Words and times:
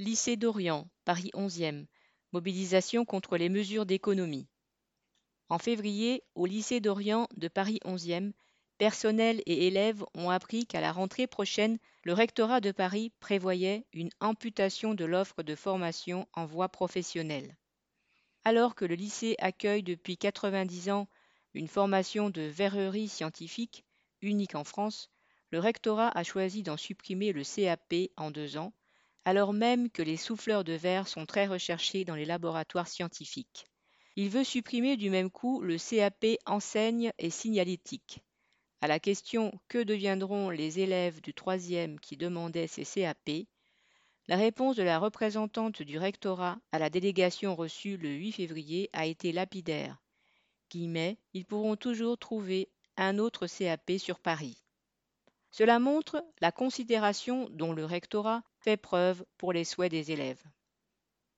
Lycée 0.00 0.36
d'Orient, 0.36 0.88
Paris 1.04 1.32
11e. 1.34 1.86
Mobilisation 2.30 3.04
contre 3.04 3.36
les 3.36 3.48
mesures 3.48 3.84
d'économie. 3.84 4.46
En 5.48 5.58
février, 5.58 6.22
au 6.36 6.46
lycée 6.46 6.78
d'Orient 6.78 7.26
de 7.36 7.48
Paris 7.48 7.80
11e, 7.84 8.30
personnel 8.78 9.42
et 9.46 9.66
élèves 9.66 10.04
ont 10.14 10.30
appris 10.30 10.66
qu'à 10.66 10.80
la 10.80 10.92
rentrée 10.92 11.26
prochaine, 11.26 11.80
le 12.04 12.12
rectorat 12.12 12.60
de 12.60 12.70
Paris 12.70 13.10
prévoyait 13.18 13.86
une 13.92 14.10
amputation 14.20 14.94
de 14.94 15.04
l'offre 15.04 15.42
de 15.42 15.56
formation 15.56 16.28
en 16.32 16.46
voie 16.46 16.68
professionnelle. 16.68 17.56
Alors 18.44 18.76
que 18.76 18.84
le 18.84 18.94
lycée 18.94 19.34
accueille 19.40 19.82
depuis 19.82 20.16
90 20.16 20.90
ans 20.90 21.08
une 21.54 21.66
formation 21.66 22.30
de 22.30 22.42
verrerie 22.42 23.08
scientifique, 23.08 23.84
unique 24.22 24.54
en 24.54 24.62
France, 24.62 25.10
le 25.50 25.58
rectorat 25.58 26.16
a 26.16 26.22
choisi 26.22 26.62
d'en 26.62 26.76
supprimer 26.76 27.32
le 27.32 27.42
CAP 27.42 28.12
en 28.16 28.30
deux 28.30 28.58
ans 28.58 28.72
alors 29.24 29.52
même 29.52 29.90
que 29.90 30.02
les 30.02 30.16
souffleurs 30.16 30.64
de 30.64 30.72
verre 30.72 31.08
sont 31.08 31.26
très 31.26 31.46
recherchés 31.46 32.04
dans 32.04 32.14
les 32.14 32.24
laboratoires 32.24 32.88
scientifiques. 32.88 33.66
Il 34.16 34.30
veut 34.30 34.44
supprimer 34.44 34.96
du 34.96 35.10
même 35.10 35.30
coup 35.30 35.60
le 35.60 35.76
CAP 35.78 36.38
enseigne 36.46 37.12
et 37.18 37.30
signalétique. 37.30 38.20
À 38.80 38.86
la 38.86 38.98
question 38.98 39.52
que 39.68 39.82
deviendront 39.82 40.50
les 40.50 40.80
élèves 40.80 41.20
du 41.20 41.34
troisième 41.34 41.98
qui 42.00 42.16
demandaient 42.16 42.66
ces 42.66 42.84
CAP, 42.84 43.46
la 44.28 44.36
réponse 44.36 44.76
de 44.76 44.82
la 44.82 44.98
représentante 44.98 45.82
du 45.82 45.98
rectorat 45.98 46.58
à 46.72 46.78
la 46.78 46.90
délégation 46.90 47.56
reçue 47.56 47.96
le 47.96 48.10
8 48.10 48.32
février 48.32 48.90
a 48.92 49.06
été 49.06 49.32
lapidaire. 49.32 50.02
Guillemets, 50.70 51.18
ils 51.32 51.46
pourront 51.46 51.76
toujours 51.76 52.18
trouver 52.18 52.68
un 52.96 53.18
autre 53.18 53.46
CAP 53.46 53.92
sur 53.98 54.18
Paris. 54.20 54.62
Cela 55.50 55.78
montre 55.78 56.22
la 56.40 56.52
considération 56.52 57.48
dont 57.50 57.72
le 57.72 57.84
rectorat 57.84 58.42
preuve 58.76 59.24
pour 59.38 59.52
les 59.52 59.64
souhaits 59.64 59.90
des 59.90 60.12
élèves. 60.12 60.42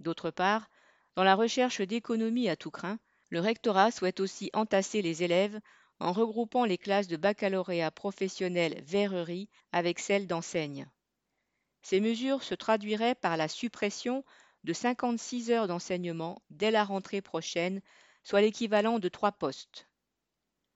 D'autre 0.00 0.30
part, 0.30 0.68
dans 1.14 1.24
la 1.24 1.34
recherche 1.34 1.80
d'économie 1.80 2.48
à 2.48 2.56
tout 2.56 2.70
craint, 2.70 2.98
le 3.30 3.40
rectorat 3.40 3.90
souhaite 3.90 4.20
aussi 4.20 4.50
entasser 4.52 5.02
les 5.02 5.22
élèves 5.22 5.60
en 6.00 6.12
regroupant 6.12 6.64
les 6.64 6.78
classes 6.78 7.08
de 7.08 7.16
baccalauréat 7.16 7.90
professionnel 7.90 8.82
verrerie 8.84 9.48
avec 9.70 9.98
celles 9.98 10.26
d'enseigne. 10.26 10.88
Ces 11.82 12.00
mesures 12.00 12.42
se 12.42 12.54
traduiraient 12.54 13.14
par 13.14 13.36
la 13.36 13.48
suppression 13.48 14.24
de 14.64 14.72
56 14.72 15.50
heures 15.50 15.68
d'enseignement 15.68 16.42
dès 16.50 16.70
la 16.70 16.84
rentrée 16.84 17.20
prochaine, 17.20 17.80
soit 18.22 18.40
l'équivalent 18.40 18.98
de 18.98 19.08
trois 19.08 19.32
postes. 19.32 19.88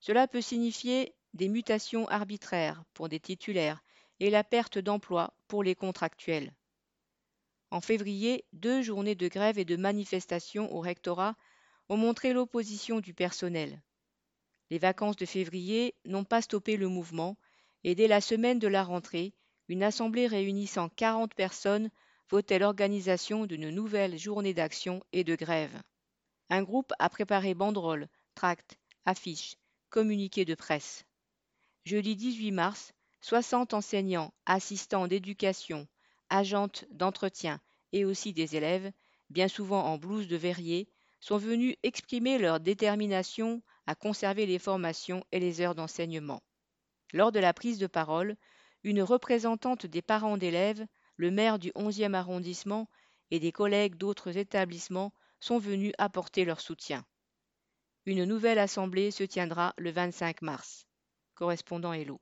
Cela 0.00 0.28
peut 0.28 0.40
signifier 0.40 1.14
des 1.34 1.48
mutations 1.48 2.08
arbitraires 2.08 2.82
pour 2.94 3.08
des 3.08 3.20
titulaires 3.20 3.82
et 4.20 4.30
la 4.30 4.44
perte 4.44 4.78
d'emploi 4.78 5.32
pour 5.46 5.62
les 5.62 5.74
contractuels. 5.74 6.52
En 7.70 7.80
février, 7.80 8.44
deux 8.52 8.82
journées 8.82 9.14
de 9.14 9.28
grève 9.28 9.58
et 9.58 9.64
de 9.64 9.76
manifestation 9.76 10.74
au 10.74 10.80
rectorat 10.80 11.36
ont 11.88 11.96
montré 11.96 12.32
l'opposition 12.32 13.00
du 13.00 13.14
personnel. 13.14 13.82
Les 14.70 14.78
vacances 14.78 15.16
de 15.16 15.26
février 15.26 15.94
n'ont 16.04 16.24
pas 16.24 16.42
stoppé 16.42 16.76
le 16.76 16.88
mouvement 16.88 17.36
et 17.84 17.94
dès 17.94 18.08
la 18.08 18.20
semaine 18.20 18.58
de 18.58 18.68
la 18.68 18.82
rentrée, 18.82 19.34
une 19.68 19.82
assemblée 19.82 20.26
réunissant 20.26 20.88
40 20.88 21.34
personnes 21.34 21.90
votait 22.30 22.58
l'organisation 22.58 23.46
d'une 23.46 23.70
nouvelle 23.70 24.18
journée 24.18 24.54
d'action 24.54 25.02
et 25.12 25.24
de 25.24 25.34
grève. 25.34 25.82
Un 26.50 26.62
groupe 26.62 26.92
a 26.98 27.08
préparé 27.08 27.54
banderoles, 27.54 28.08
tracts, 28.34 28.78
affiches, 29.04 29.56
communiqués 29.90 30.44
de 30.44 30.54
presse. 30.54 31.04
Jeudi 31.84 32.16
18 32.16 32.52
mars, 32.52 32.92
60 33.28 33.74
enseignants, 33.74 34.32
assistants 34.46 35.06
d'éducation, 35.06 35.86
agentes 36.30 36.86
d'entretien 36.90 37.60
et 37.92 38.06
aussi 38.06 38.32
des 38.32 38.56
élèves, 38.56 38.90
bien 39.28 39.48
souvent 39.48 39.84
en 39.84 39.98
blouse 39.98 40.28
de 40.28 40.36
verrier, 40.38 40.88
sont 41.20 41.36
venus 41.36 41.76
exprimer 41.82 42.38
leur 42.38 42.58
détermination 42.58 43.60
à 43.86 43.94
conserver 43.94 44.46
les 44.46 44.58
formations 44.58 45.26
et 45.30 45.40
les 45.40 45.60
heures 45.60 45.74
d'enseignement. 45.74 46.42
Lors 47.12 47.30
de 47.30 47.38
la 47.38 47.52
prise 47.52 47.78
de 47.78 47.86
parole, 47.86 48.34
une 48.82 49.02
représentante 49.02 49.84
des 49.84 50.00
parents 50.00 50.38
d'élèves, 50.38 50.86
le 51.16 51.30
maire 51.30 51.58
du 51.58 51.70
11e 51.72 52.14
arrondissement 52.14 52.88
et 53.30 53.40
des 53.40 53.52
collègues 53.52 53.96
d'autres 53.96 54.38
établissements 54.38 55.12
sont 55.38 55.58
venus 55.58 55.92
apporter 55.98 56.46
leur 56.46 56.62
soutien. 56.62 57.04
Une 58.06 58.24
nouvelle 58.24 58.58
assemblée 58.58 59.10
se 59.10 59.24
tiendra 59.24 59.74
le 59.76 59.90
25 59.90 60.40
mars. 60.40 60.86
Correspondant 61.34 61.92
Hello. 61.92 62.16